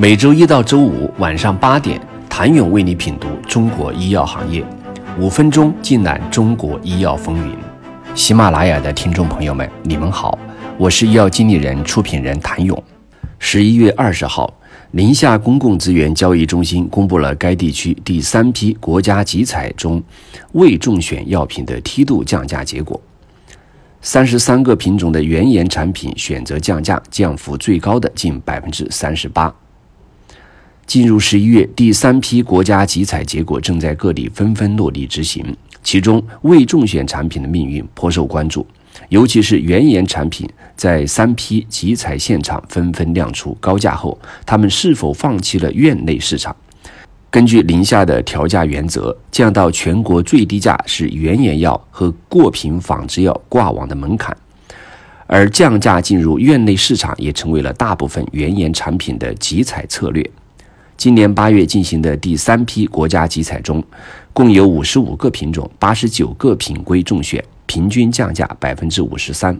[0.00, 2.00] 每周一到周五晚上八点，
[2.30, 4.64] 谭勇为你品读中国医药行业，
[5.18, 7.52] 五分钟尽览中国医药风云。
[8.14, 10.38] 喜马拉雅的听众朋友们，你们好，
[10.76, 12.80] 我是医药经理人、出品人谭勇。
[13.40, 14.54] 十一月二十号，
[14.92, 20.00] 宁夏公共资源交易中心公布了该地区第三批国家集采中
[20.52, 23.00] 未中选药品的梯度降价结果。
[24.00, 29.52] 三十三个品种的原研产品选择降价，降幅最高的近百分之三十八。
[30.88, 35.44] 进入十一月，第三批国家集采结果正在各地纷纷落地执行。
[35.82, 38.66] 其中，未中选产品的命运颇受关注，
[39.10, 46.56] 尤其是原研产品在三批集采现场纷纷亮出高价后，他们是否放弃了院内市场？
[47.28, 54.34] 根据宁夏的调价原则，降到全国最低价是原研药和过品仿制药挂网的门槛，
[55.26, 60.30] 而降价进入院内市场也成为了大部分原研产品的集采策略。
[60.98, 63.80] 今年八月进行的第三批国家集采中，
[64.32, 69.56] 共有五十五个品种、八十九个品规中选，平均降价百分之五十三，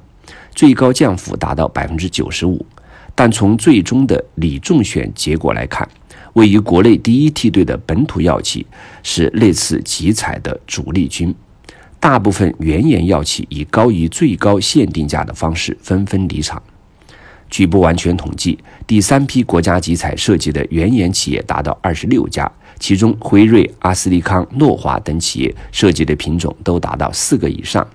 [0.53, 2.67] 最高降幅达到百分之九十五。
[3.15, 5.89] 但从最终的拟中选结果来看，
[6.33, 8.67] 位于国内第一梯队的本土药企
[9.05, 11.33] 是那次集采的主力军，
[12.01, 16.61] 大部分原研药企以高于最高限定价的方式纷纷离场。
[17.51, 27.87] 据不完全统计，第三批国家集采涉及的原研企业达到二十六家，其中辉瑞、阿斯利康、诺华等企业涉及的品种都达到四个以上，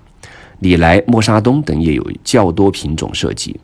[0.60, 3.58] 礼来、默沙东等也有较多品种涉及，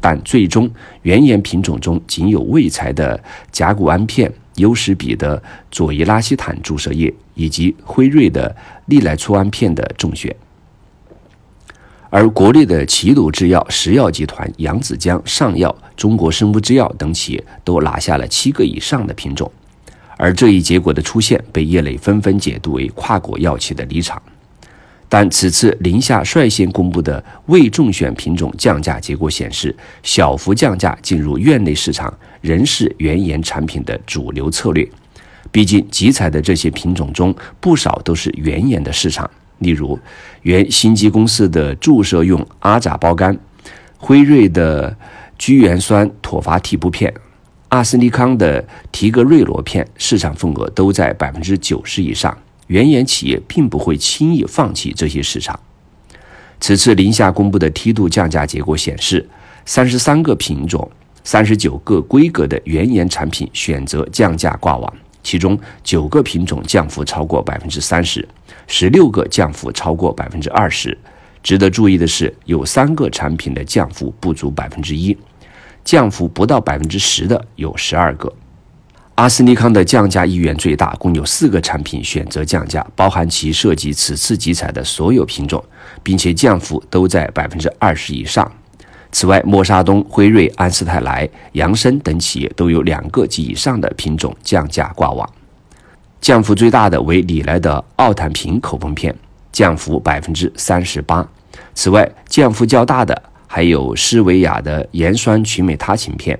[0.00, 0.70] 但最终
[1.02, 3.22] 原研品种中仅有卫材的
[3.52, 8.54] 甲钴胺片、优时比的左伊拉西坦注射液以及辉瑞的
[8.86, 10.34] 利来唑胺片的中选。
[12.16, 19.52] 而国内的齐鲁制药、石药集团、扬子江、上药、中国生物制药等企业都拿下了七个以上的品种，
[20.16, 24.22] 而这一结果的出现被业内纷纷解读为跨国药企的离场。
[25.10, 32.10] 但此次宁夏率先公布的未中选品种降价结果显示，小幅降价进入院内市场
[32.40, 34.88] 仍是原研产品的主流策略。
[35.52, 39.30] 毕竟集采的这些品种中，不少都是原研的市场。
[39.58, 39.98] 例如，
[40.42, 43.38] 原新基公司的注射用阿扎胞苷，
[43.96, 44.96] 辉瑞的
[45.38, 47.12] 聚元酸妥伐替布片，
[47.68, 52.36] 阿斯利康的提格瑞罗片，市场份额都在百分之九十以上。
[52.68, 55.58] 原研企业并不会轻易放弃这些市场。
[56.58, 59.28] 此次宁夏公布的梯度降价结果显示，
[59.64, 60.90] 三十三个品种、
[61.22, 64.92] 三十九个规格的原研产品选择降价挂网。
[65.26, 68.26] 其中九个品种降幅超过百分之三十，
[68.68, 70.96] 十六个降幅超过百分之二十。
[71.42, 75.18] 值得注意的是，有三个产品的降幅不足百分之一，
[75.84, 78.32] 降幅不到百分之十的有十二个。
[79.16, 85.60] 阿斯利康的降价意愿最大，共有四个产品选择降价，包含其涉及此次集采的所有品种，
[86.04, 88.48] 并且降幅都在百分之二十以上。
[89.12, 95.26] 此外，默沙东、辉瑞、安斯泰莱、扬生等企业都有两个及以上的品种降价挂网，
[96.20, 99.14] 降幅最大的为礼来的奥坦平口风片，
[99.50, 101.26] 降幅百分之三十八。
[101.74, 106.38] 此外，降幅较大的还有施维雅的盐酸曲美他嗪片、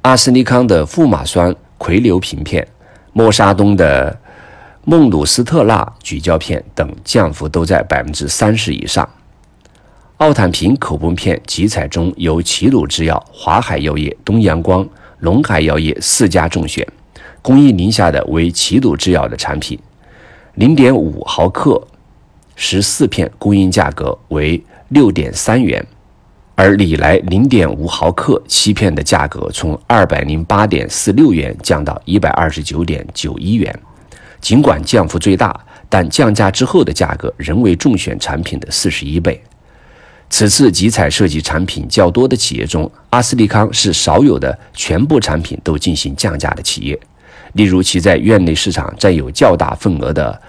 [0.00, 2.66] 阿斯利康的富马酸喹硫平片、
[3.12, 4.18] 默沙东的
[4.84, 9.08] 孟鲁斯特钠咀嚼片等，降幅都在百分之三十以上。
[10.22, 14.88] 奥坦平口服片集采中，由齐鲁制药、华海药业、东阳光、
[15.18, 16.86] 龙海药业四家中选，
[17.42, 19.76] 供应宁夏的为齐鲁制药的产品，
[20.54, 21.84] 零点五毫克
[22.54, 25.84] 十四片供应价格为六点三元，
[26.54, 33.76] 而礼来零点五毫克七片的价格从二百零八点四六元降到一百二十九点九一元，
[34.40, 35.52] 尽管降幅最大，
[35.88, 39.42] 但降价之后的价格仍为中选产品的四十一倍。
[40.32, 46.98] 此次集采涉及产品较多的企业中，阿斯利康是少有的全部产品都进行降价的企业。
[47.52, 50.40] 例如，其在院内市场占有较大份额的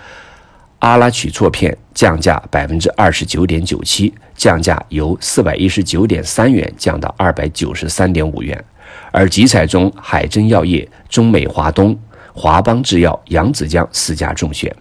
[0.80, 8.64] 阿拉曲唑片降价百分之二十九点九七，降价由四百一十九点三元降到二百九十三点五元。
[9.12, 12.00] 而集采中，海珍药业、中美华东、
[12.34, 14.74] 华邦制药、扬子江四家中选，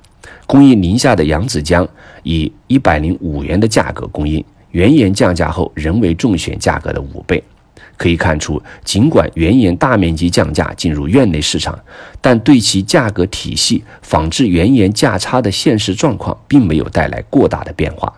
[0.47, 1.87] 供应宁夏的扬子江
[2.23, 4.43] 以一百零五元的价格供应。
[4.73, 7.43] 原盐降价后仍为重选价格的五倍，
[7.97, 11.79] 可以看出，尽管原盐大面积降价进入院内市场，
[12.21, 18.13] 但对其价格体系仿制原盐价差的现实状况并没有带来过大的变化。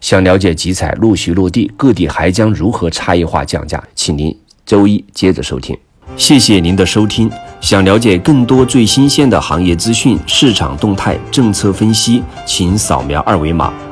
[0.00, 4.36] 想了解集采陆续落地，各地还将如何差异化降价，请您
[4.66, 5.76] 周一接着收听。
[6.16, 7.30] 谢谢您的收听。
[7.60, 13.72] 想了解更多最新鲜的行业资讯、市场动态、政策分析，请扫描二维码